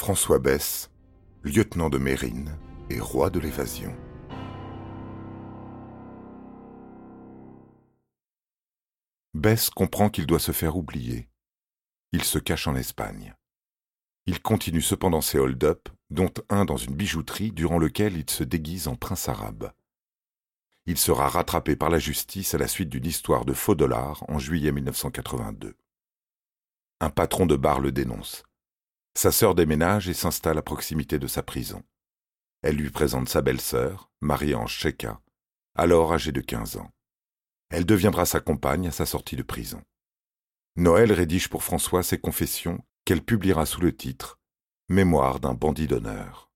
François 0.00 0.38
Besse, 0.38 0.90
lieutenant 1.42 1.90
de 1.90 1.98
Mérine 1.98 2.56
et 2.88 2.98
roi 3.00 3.28
de 3.28 3.38
l'évasion. 3.38 3.94
Besse 9.34 9.68
comprend 9.68 10.08
qu'il 10.08 10.24
doit 10.24 10.38
se 10.38 10.52
faire 10.52 10.78
oublier. 10.78 11.28
Il 12.12 12.24
se 12.24 12.38
cache 12.38 12.66
en 12.66 12.76
Espagne. 12.76 13.34
Il 14.24 14.40
continue 14.40 14.80
cependant 14.80 15.20
ses 15.20 15.38
hold-up, 15.38 15.90
dont 16.08 16.32
un 16.48 16.64
dans 16.64 16.78
une 16.78 16.94
bijouterie 16.94 17.52
durant 17.52 17.78
lequel 17.78 18.16
il 18.16 18.30
se 18.30 18.42
déguise 18.42 18.88
en 18.88 18.96
prince 18.96 19.28
arabe. 19.28 19.70
Il 20.86 20.96
sera 20.96 21.28
rattrapé 21.28 21.76
par 21.76 21.90
la 21.90 21.98
justice 21.98 22.54
à 22.54 22.58
la 22.58 22.68
suite 22.68 22.88
d'une 22.88 23.04
histoire 23.04 23.44
de 23.44 23.52
faux 23.52 23.74
dollars 23.74 24.24
en 24.28 24.38
juillet 24.38 24.72
1982. 24.72 25.76
Un 27.00 27.10
patron 27.10 27.44
de 27.44 27.56
bar 27.56 27.80
le 27.80 27.92
dénonce. 27.92 28.44
Sa 29.14 29.32
sœur 29.32 29.54
déménage 29.54 30.08
et 30.08 30.14
s'installe 30.14 30.58
à 30.58 30.62
proximité 30.62 31.18
de 31.18 31.26
sa 31.26 31.42
prison. 31.42 31.82
Elle 32.62 32.76
lui 32.76 32.90
présente 32.90 33.28
sa 33.28 33.42
belle-sœur, 33.42 34.10
Marie-Ange 34.20 34.72
Cheka, 34.72 35.20
alors 35.74 36.12
âgée 36.12 36.32
de 36.32 36.40
15 36.40 36.76
ans. 36.76 36.90
Elle 37.70 37.86
deviendra 37.86 38.24
sa 38.24 38.40
compagne 38.40 38.88
à 38.88 38.92
sa 38.92 39.06
sortie 39.06 39.36
de 39.36 39.42
prison. 39.42 39.82
Noël 40.76 41.12
rédige 41.12 41.48
pour 41.48 41.64
François 41.64 42.02
ses 42.02 42.18
confessions 42.18 42.82
qu'elle 43.04 43.22
publiera 43.22 43.66
sous 43.66 43.80
le 43.80 43.94
titre 43.94 44.38
Mémoire 44.88 45.40
d'un 45.40 45.54
bandit 45.54 45.86
d'honneur. 45.86 46.50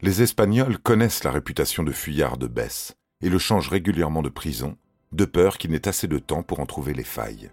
Les 0.00 0.22
Espagnols 0.22 0.78
connaissent 0.78 1.24
la 1.24 1.30
réputation 1.30 1.82
de 1.82 1.92
fuyard 1.92 2.36
de 2.36 2.46
Besse 2.46 2.96
et 3.22 3.28
le 3.28 3.38
changent 3.38 3.70
régulièrement 3.70 4.22
de 4.22 4.28
prison, 4.28 4.76
de 5.12 5.24
peur 5.24 5.58
qu'il 5.58 5.70
n'ait 5.70 5.88
assez 5.88 6.08
de 6.08 6.18
temps 6.18 6.42
pour 6.42 6.60
en 6.60 6.66
trouver 6.66 6.92
les 6.92 7.04
failles. 7.04 7.50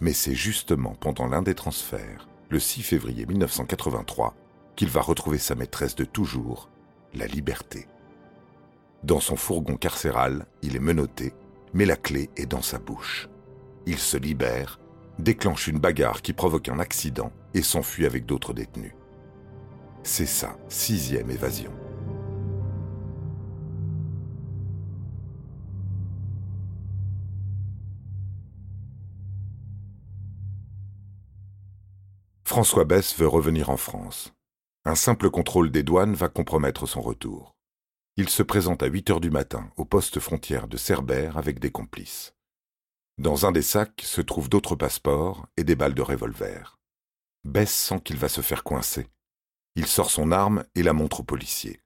Mais 0.00 0.12
c'est 0.12 0.34
justement 0.34 0.94
pendant 0.94 1.26
l'un 1.26 1.42
des 1.42 1.54
transferts 1.54 2.28
le 2.50 2.58
6 2.58 2.82
février 2.82 3.26
1983, 3.26 4.34
qu'il 4.76 4.88
va 4.88 5.00
retrouver 5.00 5.38
sa 5.38 5.54
maîtresse 5.54 5.94
de 5.94 6.04
toujours, 6.04 6.70
la 7.14 7.26
liberté. 7.26 7.86
Dans 9.04 9.20
son 9.20 9.36
fourgon 9.36 9.76
carcéral, 9.76 10.46
il 10.62 10.76
est 10.76 10.80
menotté, 10.80 11.34
mais 11.74 11.84
la 11.84 11.96
clé 11.96 12.30
est 12.36 12.46
dans 12.46 12.62
sa 12.62 12.78
bouche. 12.78 13.28
Il 13.86 13.98
se 13.98 14.16
libère, 14.16 14.80
déclenche 15.18 15.68
une 15.68 15.78
bagarre 15.78 16.22
qui 16.22 16.32
provoque 16.32 16.68
un 16.68 16.78
accident 16.78 17.32
et 17.54 17.62
s'enfuit 17.62 18.06
avec 18.06 18.26
d'autres 18.26 18.52
détenus. 18.52 18.94
C'est 20.02 20.26
sa 20.26 20.56
sixième 20.68 21.30
évasion. 21.30 21.72
François 32.58 32.84
Besse 32.84 33.16
veut 33.16 33.28
revenir 33.28 33.70
en 33.70 33.76
France. 33.76 34.34
Un 34.84 34.96
simple 34.96 35.30
contrôle 35.30 35.70
des 35.70 35.84
douanes 35.84 36.14
va 36.14 36.28
compromettre 36.28 36.86
son 36.86 37.00
retour. 37.00 37.54
Il 38.16 38.28
se 38.28 38.42
présente 38.42 38.82
à 38.82 38.86
8 38.86 39.10
heures 39.10 39.20
du 39.20 39.30
matin 39.30 39.70
au 39.76 39.84
poste 39.84 40.18
frontière 40.18 40.66
de 40.66 40.76
Cerbère 40.76 41.36
avec 41.36 41.60
des 41.60 41.70
complices. 41.70 42.34
Dans 43.16 43.46
un 43.46 43.52
des 43.52 43.62
sacs 43.62 44.02
se 44.02 44.20
trouvent 44.20 44.48
d'autres 44.48 44.74
passeports 44.74 45.46
et 45.56 45.62
des 45.62 45.76
balles 45.76 45.94
de 45.94 46.02
revolver. 46.02 46.80
Bess 47.44 47.72
sent 47.72 48.00
qu'il 48.00 48.16
va 48.16 48.28
se 48.28 48.40
faire 48.40 48.64
coincer. 48.64 49.06
Il 49.76 49.86
sort 49.86 50.10
son 50.10 50.32
arme 50.32 50.64
et 50.74 50.82
la 50.82 50.94
montre 50.94 51.20
au 51.20 51.22
policier. 51.22 51.80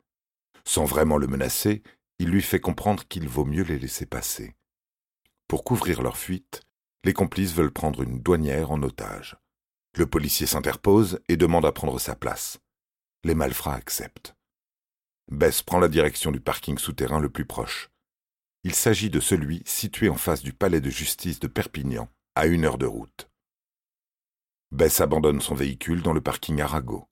Sans 0.65 0.87
vraiment 0.87 1.19
le 1.19 1.27
menacer, 1.27 1.83
il 2.19 2.31
lui 2.31 2.41
fait 2.41 2.61
comprendre 2.61 3.06
qu'il 3.06 3.28
vaut 3.28 3.45
mieux 3.45 3.65
les 3.65 3.78
laisser 3.78 4.06
passer. 4.06 4.55
Pour 5.48 5.65
couvrir 5.65 6.00
leur 6.00 6.17
fuite, 6.17 6.62
les 7.05 7.12
complices 7.12 7.53
veulent 7.53 7.75
prendre 7.75 8.03
une 8.03 8.20
douanière 8.20 8.70
en 8.70 8.83
otage. 8.83 9.37
Le 9.95 10.07
policier 10.07 10.47
s'interpose 10.47 11.21
et 11.29 11.37
demande 11.37 11.67
à 11.67 11.73
prendre 11.73 11.98
sa 11.98 12.17
place. 12.17 12.59
Les 13.25 13.35
malfrats 13.35 13.75
acceptent. 13.75 14.34
Bess 15.31 15.62
prend 15.62 15.79
la 15.79 15.89
direction 15.89 16.31
du 16.31 16.41
parking 16.41 16.79
souterrain 16.79 17.21
le 17.21 17.29
plus 17.29 17.45
proche. 17.45 17.91
Il 18.65 18.75
s'agit 18.75 19.11
de 19.11 19.21
celui 19.21 19.62
situé 19.66 20.09
en 20.09 20.16
face 20.16 20.43
du 20.43 20.53
palais 20.53 20.81
de 20.81 20.91
justice 20.91 21.41
de 21.41 21.47
Perpignan, 21.47 22.09
à 22.34 22.47
une 22.47 22.65
heure 22.65 22.78
de 22.78 22.87
route. 22.87 23.28
Bess 24.71 25.00
abandonne 25.03 25.41
son 25.41 25.55
véhicule 25.55 26.00
dans 26.03 26.15
le 26.15 26.22
parking 26.22 26.61
Arago. 26.61 27.06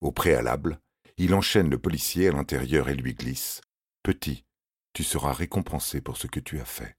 Au 0.00 0.10
préalable, 0.10 0.80
il 1.18 1.34
enchaîne 1.34 1.70
le 1.70 1.78
policier 1.78 2.28
à 2.28 2.32
l'intérieur 2.32 2.88
et 2.88 2.94
lui 2.94 3.14
glisse 3.14 3.60
Petit, 4.02 4.44
tu 4.92 5.04
seras 5.04 5.32
récompensé 5.32 6.00
pour 6.00 6.16
ce 6.16 6.26
que 6.26 6.40
tu 6.40 6.58
as 6.58 6.64
fait. 6.64 6.96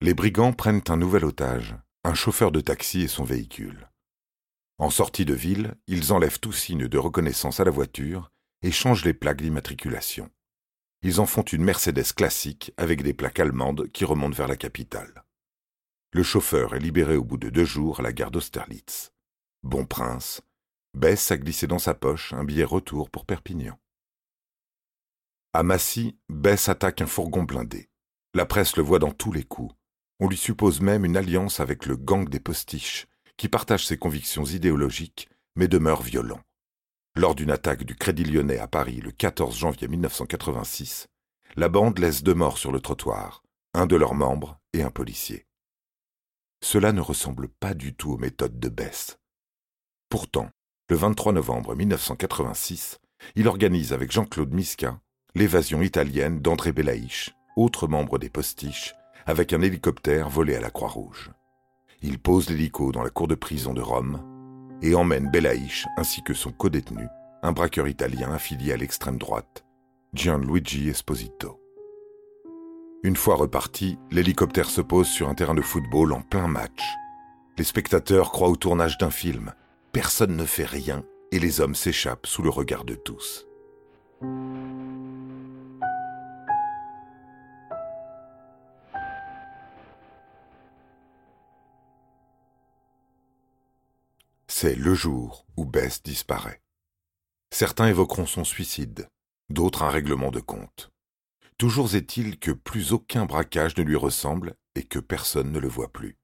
Les 0.00 0.14
brigands 0.14 0.52
prennent 0.52 0.82
un 0.88 0.96
nouvel 0.96 1.24
otage, 1.24 1.74
un 2.08 2.14
chauffeur 2.14 2.50
de 2.50 2.60
taxi 2.60 3.02
et 3.02 3.08
son 3.08 3.22
véhicule. 3.22 3.90
En 4.78 4.88
sortie 4.88 5.26
de 5.26 5.34
ville, 5.34 5.74
ils 5.86 6.14
enlèvent 6.14 6.40
tout 6.40 6.52
signe 6.52 6.88
de 6.88 6.98
reconnaissance 6.98 7.60
à 7.60 7.64
la 7.64 7.70
voiture 7.70 8.30
et 8.62 8.72
changent 8.72 9.04
les 9.04 9.12
plaques 9.12 9.42
d'immatriculation. 9.42 10.30
Ils 11.02 11.20
en 11.20 11.26
font 11.26 11.42
une 11.42 11.62
Mercedes 11.62 12.14
classique 12.16 12.72
avec 12.78 13.02
des 13.02 13.12
plaques 13.12 13.40
allemandes 13.40 13.88
qui 13.92 14.06
remontent 14.06 14.34
vers 14.34 14.48
la 14.48 14.56
capitale. 14.56 15.22
Le 16.12 16.22
chauffeur 16.22 16.74
est 16.74 16.80
libéré 16.80 17.16
au 17.16 17.24
bout 17.24 17.36
de 17.36 17.50
deux 17.50 17.66
jours 17.66 18.00
à 18.00 18.02
la 18.02 18.14
gare 18.14 18.30
d'Austerlitz. 18.30 19.12
Bon 19.62 19.84
prince, 19.84 20.40
Bess 20.94 21.30
a 21.30 21.36
glissé 21.36 21.66
dans 21.66 21.78
sa 21.78 21.92
poche 21.92 22.32
un 22.32 22.44
billet 22.44 22.64
retour 22.64 23.10
pour 23.10 23.26
Perpignan. 23.26 23.78
À 25.52 25.62
Massy, 25.62 26.18
Bess 26.30 26.70
attaque 26.70 27.02
un 27.02 27.06
fourgon 27.06 27.42
blindé. 27.42 27.90
La 28.32 28.46
presse 28.46 28.76
le 28.76 28.82
voit 28.82 28.98
dans 28.98 29.12
tous 29.12 29.30
les 29.30 29.44
coups. 29.44 29.74
On 30.20 30.28
lui 30.28 30.36
suppose 30.36 30.80
même 30.80 31.04
une 31.04 31.16
alliance 31.16 31.60
avec 31.60 31.86
le 31.86 31.96
gang 31.96 32.28
des 32.28 32.40
postiches, 32.40 33.06
qui 33.36 33.48
partage 33.48 33.86
ses 33.86 33.96
convictions 33.96 34.44
idéologiques, 34.44 35.28
mais 35.54 35.68
demeure 35.68 36.02
violent. 36.02 36.40
Lors 37.16 37.34
d'une 37.34 37.50
attaque 37.50 37.84
du 37.84 37.94
Crédit 37.94 38.24
Lyonnais 38.24 38.58
à 38.58 38.66
Paris 38.66 39.00
le 39.00 39.12
14 39.12 39.56
janvier 39.56 39.88
1986, 39.88 41.06
la 41.56 41.68
bande 41.68 41.98
laisse 41.98 42.22
deux 42.22 42.34
morts 42.34 42.58
sur 42.58 42.72
le 42.72 42.80
trottoir, 42.80 43.42
un 43.74 43.86
de 43.86 43.96
leurs 43.96 44.14
membres 44.14 44.58
et 44.72 44.82
un 44.82 44.90
policier. 44.90 45.46
Cela 46.62 46.92
ne 46.92 47.00
ressemble 47.00 47.48
pas 47.48 47.74
du 47.74 47.94
tout 47.94 48.12
aux 48.12 48.18
méthodes 48.18 48.58
de 48.58 48.68
Bess. 48.68 49.18
Pourtant, 50.08 50.50
le 50.88 50.96
23 50.96 51.32
novembre 51.32 51.76
1986, 51.76 52.98
il 53.36 53.46
organise 53.46 53.92
avec 53.92 54.10
Jean-Claude 54.10 54.52
Misca 54.52 55.00
l'évasion 55.34 55.82
italienne 55.82 56.40
d'André 56.40 56.72
Belaïch, 56.72 57.34
autre 57.56 57.86
membre 57.86 58.18
des 58.18 58.30
postiches, 58.30 58.94
avec 59.28 59.52
un 59.52 59.60
hélicoptère 59.60 60.30
volé 60.30 60.56
à 60.56 60.60
la 60.60 60.70
Croix-Rouge. 60.70 61.30
Il 62.00 62.18
pose 62.18 62.48
l'hélico 62.48 62.92
dans 62.92 63.02
la 63.02 63.10
cour 63.10 63.28
de 63.28 63.34
prison 63.34 63.74
de 63.74 63.82
Rome 63.82 64.22
et 64.80 64.94
emmène 64.94 65.30
Belaïch 65.30 65.86
ainsi 65.98 66.22
que 66.22 66.32
son 66.32 66.50
codétenu, 66.50 67.06
un 67.42 67.52
braqueur 67.52 67.88
italien 67.88 68.32
affilié 68.32 68.72
à 68.72 68.78
l'extrême 68.78 69.18
droite, 69.18 69.66
Gianluigi 70.14 70.88
Esposito. 70.88 71.60
Une 73.02 73.16
fois 73.16 73.36
reparti, 73.36 73.98
l'hélicoptère 74.10 74.70
se 74.70 74.80
pose 74.80 75.08
sur 75.08 75.28
un 75.28 75.34
terrain 75.34 75.54
de 75.54 75.60
football 75.60 76.14
en 76.14 76.22
plein 76.22 76.48
match. 76.48 76.82
Les 77.58 77.64
spectateurs 77.64 78.32
croient 78.32 78.48
au 78.48 78.56
tournage 78.56 78.96
d'un 78.96 79.10
film. 79.10 79.52
Personne 79.92 80.36
ne 80.36 80.44
fait 80.46 80.64
rien 80.64 81.04
et 81.32 81.38
les 81.38 81.60
hommes 81.60 81.74
s'échappent 81.74 82.26
sous 82.26 82.42
le 82.42 82.48
regard 82.48 82.84
de 82.84 82.94
tous. 82.94 83.46
C'est 94.60 94.74
le 94.74 94.92
jour 94.92 95.46
où 95.56 95.64
Bess 95.64 96.02
disparaît. 96.02 96.60
Certains 97.54 97.86
évoqueront 97.86 98.26
son 98.26 98.42
suicide, 98.42 99.08
d'autres 99.50 99.84
un 99.84 99.88
règlement 99.88 100.32
de 100.32 100.40
compte. 100.40 100.90
Toujours 101.58 101.94
est-il 101.94 102.40
que 102.40 102.50
plus 102.50 102.92
aucun 102.92 103.24
braquage 103.24 103.76
ne 103.76 103.84
lui 103.84 103.94
ressemble 103.94 104.56
et 104.74 104.82
que 104.82 104.98
personne 104.98 105.52
ne 105.52 105.60
le 105.60 105.68
voit 105.68 105.92
plus. 105.92 106.18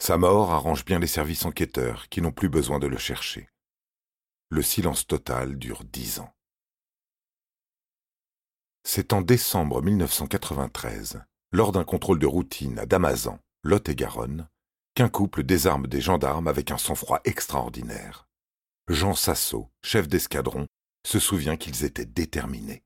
Sa 0.00 0.18
mort 0.18 0.50
arrange 0.50 0.84
bien 0.84 0.98
les 0.98 1.06
services 1.06 1.44
enquêteurs 1.44 2.08
qui 2.08 2.22
n'ont 2.22 2.32
plus 2.32 2.48
besoin 2.48 2.80
de 2.80 2.88
le 2.88 2.98
chercher. 2.98 3.48
Le 4.48 4.62
silence 4.62 5.06
total 5.06 5.60
dure 5.60 5.84
dix 5.84 6.18
ans. 6.18 6.34
C'est 8.82 9.12
en 9.12 9.22
décembre 9.22 9.80
1993, 9.80 11.22
lors 11.52 11.70
d'un 11.70 11.84
contrôle 11.84 12.18
de 12.18 12.26
routine 12.26 12.80
à 12.80 12.86
Damazan, 12.86 13.38
Lot-et-Garonne, 13.62 14.48
qu'un 14.98 15.08
couple 15.08 15.44
désarme 15.44 15.86
des 15.86 16.00
gendarmes 16.00 16.48
avec 16.48 16.72
un 16.72 16.76
sang-froid 16.76 17.20
extraordinaire. 17.24 18.26
Jean 18.88 19.14
Sassot, 19.14 19.70
chef 19.80 20.08
d'escadron, 20.08 20.66
se 21.06 21.20
souvient 21.20 21.56
qu'ils 21.56 21.84
étaient 21.84 22.04
déterminés. 22.04 22.82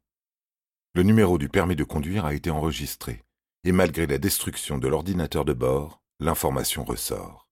Le 0.93 1.05
numéro 1.05 1.39
du 1.39 1.49
permis 1.49 1.75
de 1.75 1.85
conduire 1.85 2.27
a 2.27 2.35
été 2.35 2.51
enregistré, 2.51 3.25
et 3.65 3.73
malgré 3.73 4.07
la 4.07 4.19
destruction 4.19 4.77
de 4.77 4.89
l'ordinateur 4.89 5.47
de 5.47 5.55
bord, 5.55 6.03
l'information 6.21 6.85
ressort. 6.85 7.49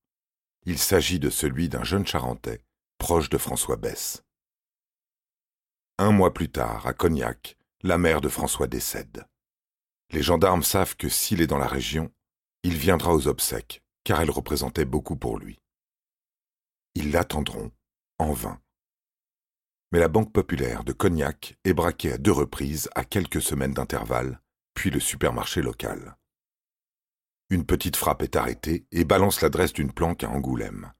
Il 0.67 0.77
s'agit 0.77 1.17
de 1.17 1.31
celui 1.31 1.67
d'un 1.67 1.83
jeune 1.83 2.05
Charentais, 2.05 2.61
proche 2.99 3.29
de 3.29 3.39
François 3.39 3.77
Besse. 3.77 4.21
Un 5.97 6.11
mois 6.11 6.35
plus 6.35 6.51
tard, 6.51 6.85
à 6.85 6.93
Cognac, 6.93 7.57
la 7.81 7.97
mère 7.97 8.21
de 8.21 8.29
François 8.29 8.67
décède. 8.67 9.25
Les 10.11 10.21
gendarmes 10.21 10.61
savent 10.61 10.95
que 10.95 11.09
s'il 11.09 11.41
est 11.41 11.47
dans 11.47 11.57
la 11.57 11.65
région, 11.65 12.11
il 12.61 12.77
viendra 12.77 13.15
aux 13.15 13.27
obsèques, 13.27 13.81
car 14.03 14.21
elle 14.21 14.31
représentait 14.31 14.85
beaucoup 14.85 15.15
pour 15.15 15.37
lui. 15.37 15.59
Ils 16.95 17.11
l'attendront, 17.11 17.71
en 18.19 18.33
vain. 18.33 18.61
Mais 19.91 19.99
la 19.99 20.07
Banque 20.07 20.31
populaire 20.31 20.83
de 20.83 20.93
Cognac 20.93 21.57
est 21.63 21.73
braquée 21.73 22.13
à 22.13 22.17
deux 22.17 22.31
reprises 22.31 22.89
à 22.95 23.03
quelques 23.03 23.41
semaines 23.41 23.73
d'intervalle, 23.73 24.41
puis 24.73 24.89
le 24.89 24.99
supermarché 24.99 25.61
local. 25.61 26.17
Une 27.49 27.65
petite 27.65 27.97
frappe 27.97 28.21
est 28.21 28.37
arrêtée 28.37 28.85
et 28.91 29.03
balance 29.03 29.41
l'adresse 29.41 29.73
d'une 29.73 29.91
planque 29.91 30.23
à 30.23 30.29
Angoulême. 30.29 30.93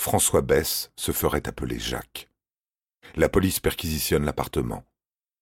François 0.00 0.40
Bess 0.40 0.90
se 0.96 1.12
ferait 1.12 1.46
appeler 1.46 1.78
Jacques. 1.78 2.30
La 3.14 3.28
police 3.28 3.60
perquisitionne 3.60 4.24
l'appartement. 4.24 4.84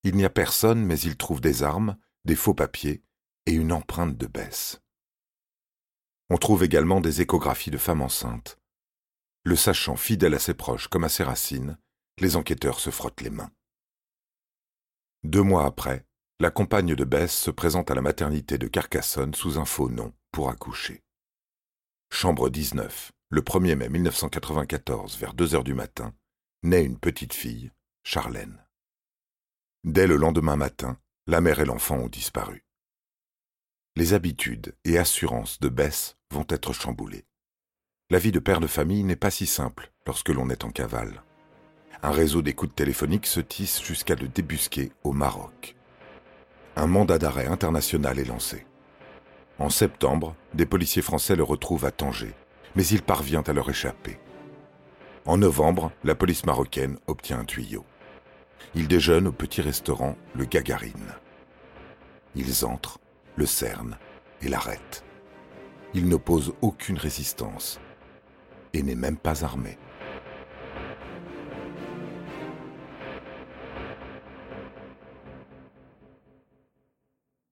Il 0.03 0.17
n'y 0.17 0.25
a 0.25 0.31
personne, 0.31 0.85
mais 0.85 0.99
il 1.01 1.17
trouve 1.17 1.41
des 1.41 1.63
armes, 1.63 1.97
des 2.25 2.37
faux 2.37 2.55
papiers 2.55 3.03
et 3.47 3.53
une 3.53 3.73
empreinte 3.73 4.17
de 4.17 4.27
Bess. 4.27 4.81
On 6.35 6.37
trouve 6.37 6.65
également 6.65 7.01
des 7.01 7.21
échographies 7.21 7.71
de 7.71 7.79
femmes 7.79 8.03
enceintes. 8.03 8.59
Le 9.45 9.55
sachant 9.55 9.95
fidèle 9.95 10.35
à 10.35 10.41
ses 10.41 10.55
proches 10.55 10.89
comme 10.89 11.05
à 11.05 11.09
ses 11.09 11.23
racines, 11.23 11.79
les 12.19 12.35
enquêteurs 12.35 12.81
se 12.81 12.91
frottent 12.91 13.21
les 13.21 13.31
mains. 13.31 13.53
Deux 15.23 15.43
mois 15.43 15.65
après, 15.65 16.05
la 16.41 16.51
compagne 16.51 16.97
de 16.97 17.05
Bess 17.05 17.33
se 17.33 17.53
présente 17.53 17.89
à 17.93 17.95
la 17.95 18.01
maternité 18.01 18.59
de 18.59 18.67
Carcassonne 18.67 19.33
sous 19.33 19.61
un 19.61 19.65
faux 19.65 19.89
nom 19.89 20.13
pour 20.33 20.51
accoucher. 20.51 21.05
Chambre 22.11 22.51
19, 22.51 23.13
le 23.31 23.41
1er 23.41 23.77
mai 23.77 23.89
1994, 23.89 25.17
vers 25.17 25.35
2 25.35 25.55
heures 25.55 25.63
du 25.63 25.75
matin, 25.75 26.17
naît 26.65 26.85
une 26.85 26.99
petite 26.99 27.33
fille, 27.33 27.71
Charlène. 28.03 28.67
Dès 29.85 30.09
le 30.09 30.17
lendemain 30.17 30.57
matin, 30.57 30.99
la 31.29 31.41
mère 31.41 31.61
et 31.61 31.65
l'enfant 31.65 31.99
ont 31.99 32.09
disparu. 32.09 32.65
Les 33.97 34.13
habitudes 34.13 34.75
et 34.85 34.99
assurances 34.99 35.61
de 35.61 35.69
Bess 35.69 36.17
vont 36.33 36.47
être 36.49 36.73
chamboulées. 36.73 37.27
La 38.11 38.19
vie 38.19 38.33
de 38.33 38.41
père 38.41 38.59
de 38.59 38.67
famille 38.67 39.05
n'est 39.05 39.15
pas 39.15 39.31
si 39.31 39.47
simple 39.47 39.93
lorsque 40.05 40.31
l'on 40.31 40.51
est 40.51 40.65
en 40.65 40.71
cavale. 40.71 41.23
Un 42.03 42.11
réseau 42.11 42.43
d'écoute 42.43 42.75
téléphonique 42.75 43.27
se 43.27 43.39
tisse 43.39 43.81
jusqu'à 43.81 44.17
le 44.17 44.27
débusquer 44.27 44.91
au 45.05 45.13
Maroc. 45.13 45.77
Un 46.75 46.89
mandat 46.89 47.19
d'arrêt 47.19 47.47
international 47.47 48.19
est 48.19 48.25
lancé. 48.25 48.67
En 49.61 49.71
septembre, 49.71 50.35
des 50.55 50.67
policiers 50.67 51.01
français 51.01 51.37
le 51.37 51.45
retrouvent 51.45 51.85
à 51.85 51.93
Tanger, 51.93 52.35
mais 52.75 52.85
il 52.85 53.01
parvient 53.01 53.43
à 53.43 53.53
leur 53.53 53.71
échapper. 53.71 54.19
En 55.25 55.39
novembre, 55.39 55.93
la 56.03 56.17
police 56.17 56.45
marocaine 56.47 56.99
obtient 57.07 57.39
un 57.39 57.45
tuyau. 57.45 57.85
Il 58.75 58.89
déjeune 58.89 59.29
au 59.29 59.33
petit 59.33 59.63
restaurant 59.63 60.17
Le 60.35 60.47
Gagarine. 60.47 61.15
Ils 62.35 62.65
entrent, 62.65 62.99
le 63.37 63.47
cernent 63.47 63.99
et 64.41 64.49
l'arrêtent. 64.49 65.05
Il 65.95 66.09
n'oppose 66.09 66.55
aucune 66.61 66.99
résistance 66.99 67.81
et 68.73 68.83
n'est 68.83 68.95
même 68.95 69.17
pas 69.17 69.45
armé. 69.45 69.79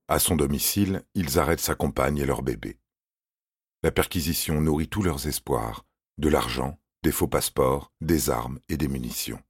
À 0.08 0.18
son 0.18 0.36
domicile, 0.36 1.04
ils 1.14 1.38
arrêtent 1.38 1.60
sa 1.60 1.74
compagne 1.74 2.18
et 2.18 2.26
leur 2.26 2.42
bébé. 2.42 2.78
La 3.82 3.90
perquisition 3.90 4.60
nourrit 4.60 4.88
tous 4.88 5.02
leurs 5.02 5.26
espoirs, 5.26 5.86
de 6.18 6.28
l'argent, 6.28 6.78
des 7.02 7.12
faux 7.12 7.28
passeports, 7.28 7.92
des 8.00 8.28
armes 8.28 8.60
et 8.68 8.76
des 8.76 8.88
munitions. 8.88 9.40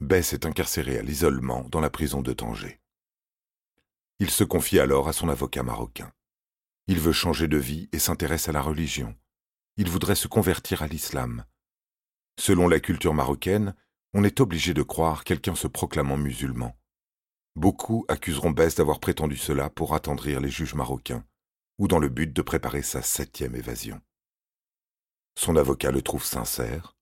Bess 0.00 0.32
est 0.32 0.46
incarcéré 0.46 0.98
à 0.98 1.02
l'isolement 1.02 1.66
dans 1.70 1.80
la 1.80 1.90
prison 1.90 2.22
de 2.22 2.32
Tanger. 2.32 2.80
Il 4.18 4.30
se 4.30 4.44
confie 4.44 4.80
alors 4.80 5.08
à 5.08 5.12
son 5.12 5.28
avocat 5.28 5.62
marocain. 5.62 6.10
Il 6.86 7.00
veut 7.00 7.12
changer 7.12 7.48
de 7.48 7.58
vie 7.58 7.88
et 7.92 7.98
s'intéresse 7.98 8.48
à 8.48 8.52
la 8.52 8.62
religion. 8.62 9.14
Il 9.76 9.90
voudrait 9.90 10.14
se 10.14 10.28
convertir 10.28 10.82
à 10.82 10.86
l'islam. 10.86 11.44
Selon 12.38 12.68
la 12.68 12.80
culture 12.80 13.12
marocaine, 13.12 13.74
on 14.14 14.24
est 14.24 14.40
obligé 14.40 14.72
de 14.72 14.82
croire 14.82 15.24
quelqu'un 15.24 15.54
se 15.54 15.66
proclamant 15.66 16.16
musulman. 16.16 16.78
Beaucoup 17.56 18.04
accuseront 18.08 18.50
Bess 18.50 18.74
d'avoir 18.74 19.00
prétendu 19.00 19.36
cela 19.36 19.68
pour 19.68 19.94
attendrir 19.94 20.40
les 20.40 20.50
juges 20.50 20.74
marocains, 20.74 21.24
ou 21.78 21.88
dans 21.88 21.98
le 21.98 22.08
but 22.08 22.32
de 22.32 22.42
préparer 22.42 22.82
sa 22.82 23.02
septième 23.02 23.54
évasion. 23.54 24.00
Son 25.38 25.56
avocat 25.56 25.90
le 25.90 26.00
trouve 26.00 26.24
sincère. 26.24 26.96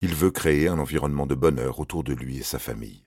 Il 0.00 0.14
veut 0.14 0.30
créer 0.30 0.68
un 0.68 0.78
environnement 0.78 1.26
de 1.26 1.34
bonheur 1.34 1.80
autour 1.80 2.04
de 2.04 2.14
lui 2.14 2.38
et 2.38 2.42
sa 2.42 2.58
famille. 2.58 3.04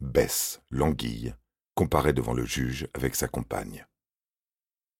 Bess, 0.00 0.62
l'anguille, 0.70 1.34
comparé 1.74 2.12
devant 2.12 2.34
le 2.34 2.44
juge 2.44 2.88
avec 2.94 3.14
sa 3.14 3.28
compagne. 3.28 3.86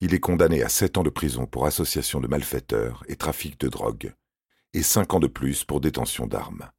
Il 0.01 0.15
est 0.15 0.21
condamné 0.21 0.63
à 0.63 0.69
sept 0.69 0.99
ans 0.99 1.03
de 1.03 1.11
prison 1.11 1.47
pour 1.47 1.67
association 1.67 2.21
de 2.21 2.27
malfaiteurs 2.27 3.05
et 3.09 3.17
trafic 3.17 3.59
de 3.61 3.69
drogue, 3.69 4.15
et 4.73 4.83
cinq 4.83 5.15
ans 5.15 5.21
de 5.21 5.27
plus 5.27 5.65
pour 5.65 5.81
détention 5.81 6.27
d'armes. 6.27 6.71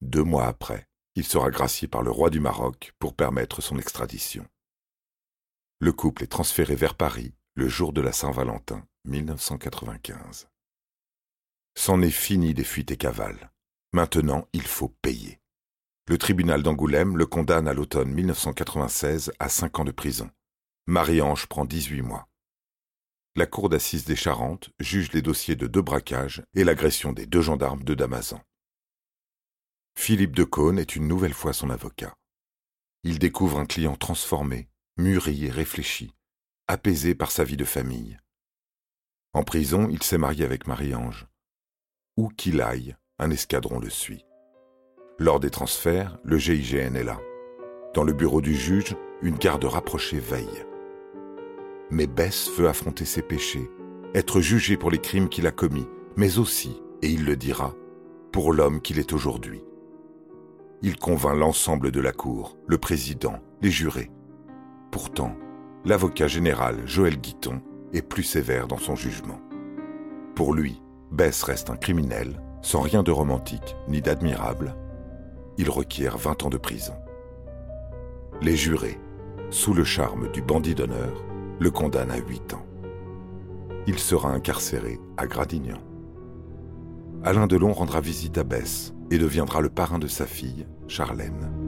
Deux 0.00 0.22
mois 0.22 0.46
après, 0.46 0.88
il 1.14 1.24
sera 1.24 1.50
gracié 1.50 1.88
par 1.88 2.02
le 2.02 2.10
roi 2.10 2.30
du 2.30 2.40
Maroc 2.40 2.92
pour 2.98 3.14
permettre 3.14 3.62
son 3.62 3.78
extradition. 3.78 4.46
Le 5.78 5.92
couple 5.92 6.24
est 6.24 6.28
transféré 6.28 6.76
vers 6.76 6.94
Paris 6.94 7.34
le 7.54 7.68
jour 7.68 7.92
de 7.92 8.00
la 8.02 8.12
Saint-Valentin 8.12 8.86
1995. 9.06 10.48
C'en 11.74 12.02
est 12.02 12.10
fini 12.10 12.54
des 12.54 12.64
fuites 12.64 12.90
et 12.90 12.96
cavales. 12.96 13.50
Maintenant, 13.92 14.46
il 14.52 14.66
faut 14.66 14.88
payer. 14.88 15.40
Le 16.08 16.18
tribunal 16.18 16.62
d'Angoulême 16.62 17.16
le 17.16 17.26
condamne 17.26 17.66
à 17.66 17.74
l'automne 17.74 18.12
1996 18.12 19.32
à 19.40 19.48
cinq 19.48 19.80
ans 19.80 19.84
de 19.84 19.90
prison. 19.90 20.30
Marie-Ange 20.86 21.46
prend 21.46 21.64
18 21.64 22.02
mois. 22.02 22.28
La 23.34 23.46
cour 23.46 23.68
d'assises 23.68 24.04
des 24.04 24.14
Charentes 24.14 24.70
juge 24.78 25.10
les 25.12 25.20
dossiers 25.20 25.56
de 25.56 25.66
deux 25.66 25.82
braquages 25.82 26.44
et 26.54 26.62
l'agression 26.62 27.12
des 27.12 27.26
deux 27.26 27.42
gendarmes 27.42 27.82
de 27.82 27.94
Damazan. 27.94 28.40
Philippe 29.98 30.36
de 30.36 30.44
Caunes 30.44 30.78
est 30.78 30.94
une 30.94 31.08
nouvelle 31.08 31.34
fois 31.34 31.52
son 31.52 31.70
avocat. 31.70 32.14
Il 33.02 33.18
découvre 33.18 33.58
un 33.58 33.66
client 33.66 33.96
transformé, 33.96 34.68
mûri 34.96 35.46
et 35.46 35.50
réfléchi, 35.50 36.14
apaisé 36.68 37.16
par 37.16 37.32
sa 37.32 37.42
vie 37.42 37.56
de 37.56 37.64
famille. 37.64 38.20
En 39.32 39.42
prison, 39.42 39.88
il 39.90 40.04
s'est 40.04 40.18
marié 40.18 40.44
avec 40.44 40.68
Marie-Ange. 40.68 41.26
Où 42.16 42.28
qu'il 42.28 42.60
aille, 42.60 42.94
un 43.18 43.30
escadron 43.30 43.80
le 43.80 43.90
suit. 43.90 44.25
Lors 45.18 45.40
des 45.40 45.48
transferts, 45.48 46.18
le 46.24 46.36
GIGN 46.36 46.94
est 46.94 47.02
là. 47.02 47.18
Dans 47.94 48.04
le 48.04 48.12
bureau 48.12 48.42
du 48.42 48.54
juge, 48.54 48.94
une 49.22 49.36
garde 49.36 49.64
rapprochée 49.64 50.18
veille. 50.18 50.66
Mais 51.90 52.06
Bess 52.06 52.50
veut 52.58 52.68
affronter 52.68 53.06
ses 53.06 53.22
péchés, 53.22 53.70
être 54.14 54.42
jugé 54.42 54.76
pour 54.76 54.90
les 54.90 54.98
crimes 54.98 55.30
qu'il 55.30 55.46
a 55.46 55.52
commis, 55.52 55.86
mais 56.16 56.38
aussi, 56.38 56.82
et 57.00 57.08
il 57.08 57.24
le 57.24 57.34
dira, 57.34 57.74
pour 58.30 58.52
l'homme 58.52 58.82
qu'il 58.82 58.98
est 58.98 59.14
aujourd'hui. 59.14 59.62
Il 60.82 60.98
convainc 60.98 61.38
l'ensemble 61.38 61.90
de 61.90 62.00
la 62.00 62.12
Cour, 62.12 62.58
le 62.66 62.76
président, 62.76 63.40
les 63.62 63.70
jurés. 63.70 64.10
Pourtant, 64.90 65.34
l'avocat 65.86 66.28
général 66.28 66.82
Joël 66.84 67.16
Guiton 67.16 67.62
est 67.94 68.02
plus 68.02 68.22
sévère 68.22 68.68
dans 68.68 68.76
son 68.76 68.96
jugement. 68.96 69.40
Pour 70.34 70.52
lui, 70.52 70.82
Bess 71.10 71.42
reste 71.42 71.70
un 71.70 71.76
criminel, 71.76 72.42
sans 72.60 72.80
rien 72.80 73.02
de 73.02 73.12
romantique 73.12 73.76
ni 73.88 74.02
d'admirable. 74.02 74.76
Il 75.58 75.70
requiert 75.70 76.18
20 76.18 76.44
ans 76.44 76.50
de 76.50 76.58
prison. 76.58 76.94
Les 78.42 78.56
jurés, 78.56 78.98
sous 79.50 79.72
le 79.72 79.84
charme 79.84 80.30
du 80.32 80.42
bandit 80.42 80.74
d'honneur, 80.74 81.24
le 81.58 81.70
condamnent 81.70 82.10
à 82.10 82.18
8 82.18 82.54
ans. 82.54 82.66
Il 83.86 83.98
sera 83.98 84.30
incarcéré 84.30 84.98
à 85.16 85.26
Gradignan. 85.26 85.80
Alain 87.22 87.46
Delon 87.46 87.72
rendra 87.72 88.00
visite 88.00 88.36
à 88.38 88.44
Bess 88.44 88.92
et 89.10 89.18
deviendra 89.18 89.60
le 89.60 89.70
parrain 89.70 89.98
de 89.98 90.08
sa 90.08 90.26
fille, 90.26 90.66
Charlène. 90.88 91.65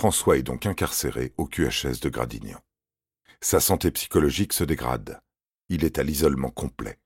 François 0.00 0.38
est 0.38 0.42
donc 0.42 0.64
incarcéré 0.64 1.34
au 1.36 1.44
QHS 1.44 2.00
de 2.00 2.08
Gradignan. 2.08 2.58
Sa 3.42 3.60
santé 3.60 3.90
psychologique 3.90 4.54
se 4.54 4.64
dégrade. 4.64 5.20
Il 5.68 5.84
est 5.84 5.98
à 5.98 6.02
l'isolement 6.02 6.48
complet. 6.48 6.98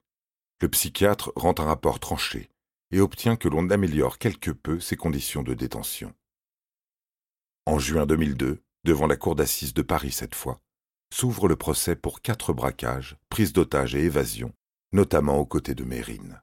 Le 0.61 0.69
psychiatre 0.69 1.33
rend 1.35 1.57
un 1.59 1.65
rapport 1.65 1.99
tranché 1.99 2.51
et 2.93 3.01
obtient 3.01 3.35
que 3.35 3.49
l'on 3.49 3.69
améliore 3.71 4.19
quelque 4.19 4.53
peu 4.53 4.79
ses 4.79 4.95
conditions 4.95 5.43
de 5.43 5.55
détention. 5.55 6.15
En 7.67 7.81
juin 7.81 8.07
2002, 8.07 8.63
devant 8.85 9.09
la 9.09 9.17
cour 9.17 9.35
d'assises 9.35 9.75
de 9.75 9.83
Paris 9.83 10.13
cette 10.13 10.37
fois, 10.37 10.61
s'ouvre 11.13 11.49
le 11.49 11.57
procès 11.57 11.97
pour 11.97 12.21
quatre 12.21 12.53
braquages, 12.53 13.17
prises 13.29 13.53
d'otages 13.53 13.97
et 13.97 14.05
évasions, 14.05 14.55
notamment 14.93 15.39
aux 15.39 15.47
côtés 15.47 15.75
de 15.75 15.83
Mérine. 15.83 16.41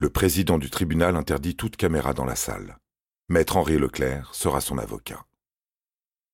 Le 0.00 0.10
président 0.10 0.58
du 0.58 0.68
tribunal 0.68 1.14
interdit 1.14 1.54
toute 1.54 1.76
caméra 1.76 2.12
dans 2.12 2.24
la 2.24 2.34
salle. 2.34 2.80
Maître 3.28 3.56
Henri 3.56 3.78
Leclerc 3.78 4.34
sera 4.34 4.60
son 4.60 4.78
avocat. 4.78 5.24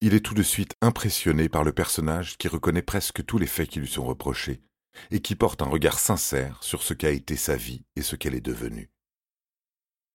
Il 0.02 0.14
est 0.14 0.20
tout 0.20 0.34
de 0.34 0.42
suite 0.42 0.76
impressionné 0.80 1.50
par 1.50 1.62
le 1.62 1.72
personnage 1.72 2.38
qui 2.38 2.48
reconnaît 2.48 2.82
presque 2.82 3.24
tous 3.24 3.36
les 3.36 3.46
faits 3.46 3.68
qui 3.68 3.80
lui 3.80 3.88
sont 3.88 4.04
reprochés 4.04 4.62
et 5.10 5.20
qui 5.20 5.36
porte 5.36 5.60
un 5.60 5.66
regard 5.66 5.98
sincère 5.98 6.62
sur 6.62 6.82
ce 6.82 6.94
qu'a 6.94 7.10
été 7.10 7.36
sa 7.36 7.56
vie 7.56 7.84
et 7.96 8.02
ce 8.02 8.16
qu'elle 8.16 8.34
est 8.34 8.40
devenue. 8.40 8.90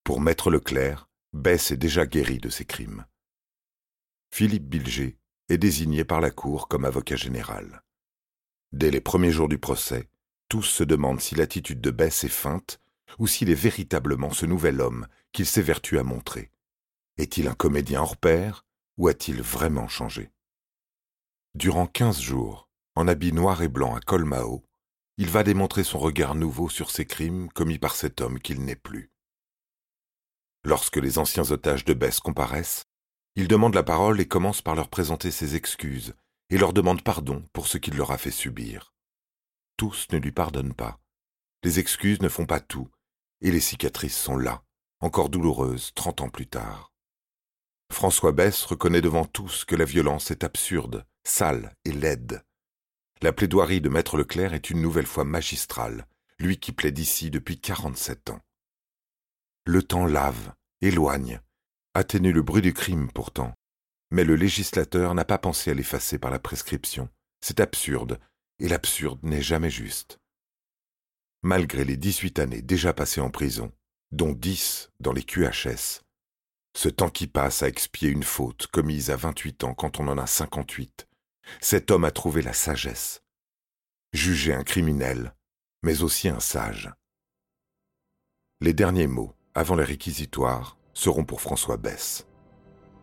Pour 0.03 0.21
Maître 0.21 0.49
Leclerc, 0.49 1.07
Bess 1.33 1.71
est 1.71 1.77
déjà 1.77 2.05
guéri 2.05 2.39
de 2.39 2.49
ses 2.49 2.65
crimes. 2.65 3.05
Philippe 4.31 4.67
Bilger 4.67 5.17
est 5.49 5.57
désigné 5.57 6.03
par 6.03 6.19
la 6.19 6.31
Cour 6.31 6.67
comme 6.67 6.85
avocat 6.85 7.15
général. 7.15 7.83
Dès 8.71 8.89
les 8.89 9.01
premiers 9.01 9.31
jours 9.31 9.47
du 9.47 9.59
procès, 9.59 10.09
tous 10.49 10.63
se 10.63 10.83
demandent 10.83 11.21
si 11.21 11.35
l'attitude 11.35 11.81
de 11.81 11.91
Bess 11.91 12.23
est 12.23 12.29
feinte 12.29 12.79
ou 13.19 13.27
s'il 13.27 13.51
est 13.51 13.53
véritablement 13.53 14.31
ce 14.31 14.47
nouvel 14.47 14.81
homme 14.81 15.07
qu'il 15.31 15.45
s'évertue 15.45 15.99
à 15.99 16.03
montrer. 16.03 16.51
Est-il 17.17 17.47
un 17.47 17.53
comédien 17.53 18.01
hors 18.01 18.17
pair 18.17 18.65
ou 18.97 19.07
a-t-il 19.07 19.41
vraiment 19.41 19.87
changé? 19.87 20.31
Durant 21.53 21.87
quinze 21.87 22.21
jours, 22.21 22.69
en 22.95 23.07
habit 23.07 23.33
noir 23.33 23.61
et 23.61 23.67
blanc 23.67 23.95
à 23.95 23.99
Colmao, 23.99 24.63
il 25.17 25.29
va 25.29 25.43
démontrer 25.43 25.83
son 25.83 25.99
regard 25.99 26.35
nouveau 26.35 26.69
sur 26.69 26.91
ces 26.91 27.05
crimes 27.05 27.49
commis 27.49 27.79
par 27.79 27.95
cet 27.95 28.21
homme 28.21 28.39
qu'il 28.39 28.63
n'est 28.63 28.75
plus. 28.75 29.11
Lorsque 30.63 30.97
les 30.97 31.17
anciens 31.17 31.51
otages 31.51 31.85
de 31.85 31.93
Bess 31.93 32.19
comparaissent, 32.19 32.85
il 33.35 33.47
demande 33.47 33.75
la 33.75 33.83
parole 33.83 34.19
et 34.19 34.27
commence 34.27 34.61
par 34.61 34.75
leur 34.75 34.89
présenter 34.89 35.31
ses 35.31 35.55
excuses 35.55 36.15
et 36.49 36.57
leur 36.57 36.73
demande 36.73 37.03
pardon 37.03 37.43
pour 37.53 37.67
ce 37.67 37.77
qu'il 37.77 37.95
leur 37.95 38.11
a 38.11 38.17
fait 38.17 38.31
subir. 38.31 38.93
Tous 39.77 40.07
ne 40.11 40.17
lui 40.17 40.31
pardonnent 40.31 40.73
pas. 40.73 40.99
Les 41.63 41.79
excuses 41.79 42.21
ne 42.21 42.29
font 42.29 42.45
pas 42.45 42.59
tout, 42.59 42.89
et 43.41 43.51
les 43.51 43.59
cicatrices 43.59 44.17
sont 44.17 44.37
là, 44.37 44.63
encore 45.01 45.29
douloureuses 45.29 45.93
trente 45.93 46.21
ans 46.21 46.29
plus 46.29 46.47
tard. 46.47 46.94
François 47.95 48.33
Bess 48.33 48.65
reconnaît 48.65 48.99
devant 48.99 49.23
tous 49.23 49.63
que 49.63 49.73
la 49.73 49.85
violence 49.85 50.29
est 50.29 50.43
absurde, 50.43 51.05
sale 51.23 51.73
et 51.85 51.93
laide. 51.93 52.43
La 53.21 53.31
plaidoirie 53.31 53.79
de 53.79 53.87
Maître 53.87 54.17
Leclerc 54.17 54.53
est 54.53 54.69
une 54.69 54.81
nouvelle 54.81 55.05
fois 55.05 55.23
magistrale, 55.23 56.05
lui 56.37 56.59
qui 56.59 56.73
plaide 56.73 56.99
ici 56.99 57.31
depuis 57.31 57.57
quarante-sept 57.57 58.31
ans. 58.31 58.41
Le 59.65 59.81
temps 59.81 60.07
lave, 60.07 60.53
éloigne, 60.81 61.39
atténue 61.93 62.33
le 62.33 62.41
bruit 62.41 62.61
du 62.61 62.73
crime 62.73 63.09
pourtant, 63.13 63.53
mais 64.11 64.25
le 64.25 64.35
législateur 64.35 65.15
n'a 65.15 65.23
pas 65.23 65.37
pensé 65.37 65.71
à 65.71 65.73
l'effacer 65.73 66.19
par 66.19 66.31
la 66.31 66.39
prescription. 66.39 67.07
C'est 67.39 67.61
absurde, 67.61 68.19
et 68.59 68.67
l'absurde 68.67 69.23
n'est 69.23 69.41
jamais 69.41 69.71
juste. 69.71 70.19
Malgré 71.43 71.85
les 71.85 71.95
dix-huit 71.95 72.39
années 72.39 72.61
déjà 72.61 72.91
passées 72.91 73.21
en 73.21 73.29
prison, 73.29 73.71
dont 74.11 74.33
dix 74.33 74.91
dans 74.99 75.13
les 75.13 75.23
QHS, 75.23 76.04
ce 76.75 76.89
temps 76.89 77.09
qui 77.09 77.25
passe 77.25 77.63
à 77.63 77.69
expier 77.69 78.09
une 78.09 78.23
faute 78.23 78.67
commise 78.67 79.09
à 79.09 79.15
vingt-huit 79.15 79.63
ans 79.63 79.73
quand 79.73 79.99
on 79.99 80.07
en 80.09 80.17
a 80.17 80.27
cinquante-huit, 80.27 81.07
cet 81.61 81.89
homme 81.89 82.03
a 82.03 82.11
trouvé 82.11 82.41
la 82.41 82.53
sagesse. 82.53 83.23
Juger 84.11 84.53
un 84.53 84.63
criminel, 84.63 85.33
mais 85.83 86.03
aussi 86.03 86.27
un 86.27 86.41
sage. 86.41 86.91
Les 88.59 88.73
derniers 88.73 89.07
mots, 89.07 89.33
avant 89.53 89.75
les 89.75 89.85
réquisitoires, 89.85 90.77
seront 90.93 91.23
pour 91.23 91.39
François 91.39 91.77
Bess. 91.77 92.27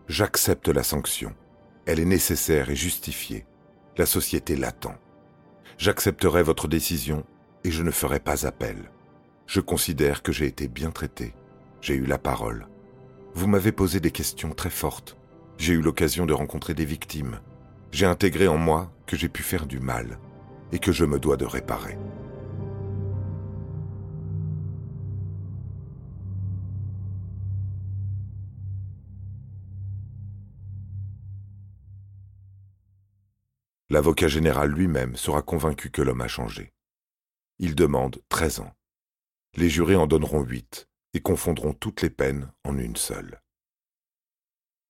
J'accepte 0.07 0.69
la 0.69 0.83
sanction. 0.83 1.35
Elle 1.87 2.01
est 2.01 2.05
nécessaire 2.05 2.69
et 2.69 2.77
justifiée. 2.77 3.47
La 3.97 4.07
société 4.07 4.55
l'attend. 4.55 4.97
J'accepterai 5.79 6.43
votre 6.43 6.69
décision 6.69 7.25
et 7.65 7.71
je 7.71 7.83
ne 7.83 7.91
ferai 7.91 8.21
pas 8.21 8.47
appel. 8.47 8.91
Je 9.47 9.61
considère 9.61 10.23
que 10.23 10.33
j'ai 10.33 10.47
été 10.47 10.69
bien 10.69 10.91
traité. 10.91 11.35
J'ai 11.81 11.95
eu 11.95 12.05
la 12.05 12.19
parole. 12.19 12.69
Vous 13.35 13.47
m'avez 13.47 13.73
posé 13.73 13.99
des 13.99 14.11
questions 14.11 14.53
très 14.53 14.71
fortes. 14.71 15.17
J'ai 15.57 15.73
eu 15.73 15.81
l'occasion 15.81 16.27
de 16.27 16.35
rencontrer 16.35 16.75
des 16.75 16.85
victimes. 16.85 17.41
J'ai 17.91 18.05
intégré 18.05 18.47
en 18.47 18.59
moi 18.59 18.93
que 19.07 19.17
j'ai 19.17 19.29
pu 19.29 19.43
faire 19.43 19.67
du 19.67 19.81
mal 19.81 20.19
et 20.71 20.79
que 20.79 20.93
je 20.93 21.05
me 21.05 21.19
dois 21.19 21.39
de 21.39 21.47
réparer. 21.47 21.97
L'avocat 33.89 34.29
général 34.29 34.71
lui-même 34.71 35.17
sera 35.17 35.43
convaincu 35.43 35.91
que 35.91 36.01
l'homme 36.01 36.23
a 36.23 36.29
changé. 36.29 36.73
Il 37.59 37.75
demande 37.75 38.23
13 38.29 38.61
ans. 38.61 38.73
Les 39.57 39.69
jurés 39.69 39.97
en 39.97 40.07
donneront 40.07 40.43
8 40.43 40.89
et 41.15 41.21
confondront 41.21 41.73
toutes 41.75 42.03
les 42.03 42.11
peines 42.11 42.51
en 42.65 42.79
une 42.79 42.97
seule. 42.97 43.43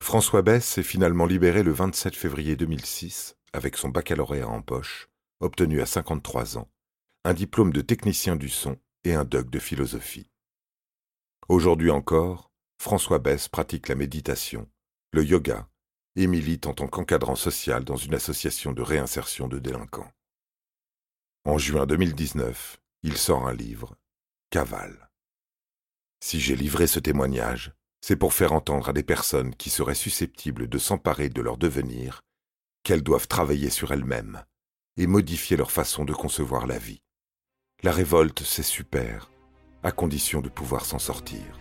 François 0.01 0.41
Bess 0.41 0.77
est 0.77 0.83
finalement 0.83 1.25
libéré 1.25 1.63
le 1.63 1.71
27 1.71 2.15
février 2.15 2.55
2006 2.55 3.35
avec 3.53 3.77
son 3.77 3.89
baccalauréat 3.89 4.47
en 4.47 4.61
poche, 4.61 5.09
obtenu 5.39 5.81
à 5.81 5.85
53 5.85 6.57
ans, 6.57 6.69
un 7.23 7.33
diplôme 7.33 7.71
de 7.71 7.81
technicien 7.81 8.35
du 8.35 8.49
son 8.49 8.77
et 9.03 9.13
un 9.13 9.23
doc 9.23 9.49
de 9.49 9.59
philosophie. 9.59 10.29
Aujourd'hui 11.47 11.91
encore, 11.91 12.51
François 12.81 13.19
Bess 13.19 13.47
pratique 13.47 13.87
la 13.87 13.95
méditation, 13.95 14.69
le 15.11 15.23
yoga 15.23 15.69
et 16.15 16.27
milite 16.27 16.67
en 16.67 16.73
tant 16.73 16.87
qu'encadrant 16.87 17.35
social 17.35 17.83
dans 17.83 17.95
une 17.95 18.13
association 18.13 18.71
de 18.71 18.81
réinsertion 18.81 19.47
de 19.47 19.59
délinquants. 19.59 20.11
En 21.45 21.57
juin 21.57 21.85
2019, 21.85 22.81
il 23.03 23.17
sort 23.17 23.47
un 23.47 23.53
livre, 23.53 23.95
Cavale. 24.49 25.09
Si 26.25 26.39
j'ai 26.39 26.55
livré 26.55 26.87
ce 26.87 27.01
témoignage, 27.01 27.73
c'est 27.99 28.15
pour 28.15 28.33
faire 28.33 28.53
entendre 28.53 28.87
à 28.87 28.93
des 28.93 29.03
personnes 29.03 29.53
qui 29.53 29.69
seraient 29.69 29.93
susceptibles 29.93 30.69
de 30.69 30.77
s'emparer 30.77 31.27
de 31.27 31.41
leur 31.41 31.57
devenir 31.57 32.21
qu'elles 32.83 33.03
doivent 33.03 33.27
travailler 33.27 33.69
sur 33.69 33.91
elles-mêmes 33.91 34.41
et 34.95 35.05
modifier 35.05 35.57
leur 35.57 35.69
façon 35.69 36.05
de 36.05 36.13
concevoir 36.13 36.65
la 36.65 36.77
vie. 36.77 37.01
La 37.83 37.91
révolte, 37.91 38.41
c'est 38.41 38.63
super, 38.63 39.31
à 39.83 39.91
condition 39.91 40.39
de 40.39 40.47
pouvoir 40.47 40.85
s'en 40.85 40.97
sortir. 40.97 41.59